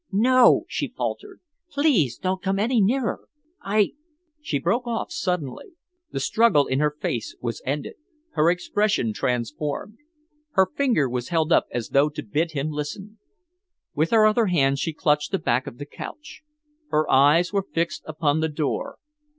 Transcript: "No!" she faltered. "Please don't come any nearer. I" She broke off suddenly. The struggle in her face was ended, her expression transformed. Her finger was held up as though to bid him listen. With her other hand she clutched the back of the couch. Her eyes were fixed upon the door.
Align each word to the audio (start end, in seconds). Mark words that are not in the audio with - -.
"No!" 0.11 0.63
she 0.67 0.87
faltered. 0.87 1.41
"Please 1.69 2.17
don't 2.17 2.41
come 2.41 2.57
any 2.57 2.81
nearer. 2.81 3.27
I" 3.61 3.93
She 4.41 4.57
broke 4.57 4.87
off 4.87 5.11
suddenly. 5.11 5.73
The 6.09 6.19
struggle 6.19 6.65
in 6.65 6.79
her 6.79 6.95
face 6.99 7.35
was 7.39 7.61
ended, 7.67 7.93
her 8.31 8.49
expression 8.49 9.13
transformed. 9.13 9.99
Her 10.53 10.65
finger 10.65 11.07
was 11.07 11.29
held 11.29 11.51
up 11.51 11.67
as 11.69 11.89
though 11.89 12.09
to 12.09 12.23
bid 12.23 12.53
him 12.53 12.71
listen. 12.71 13.19
With 13.93 14.09
her 14.09 14.25
other 14.25 14.47
hand 14.47 14.79
she 14.79 14.91
clutched 14.91 15.31
the 15.31 15.37
back 15.37 15.67
of 15.67 15.77
the 15.77 15.85
couch. 15.85 16.41
Her 16.89 17.07
eyes 17.07 17.53
were 17.53 17.67
fixed 17.71 18.01
upon 18.07 18.39
the 18.39 18.49
door. 18.49 18.97